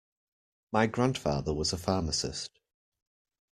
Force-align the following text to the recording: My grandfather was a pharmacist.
My 0.71 0.87
grandfather 0.87 1.53
was 1.53 1.73
a 1.73 1.77
pharmacist. 1.77 2.59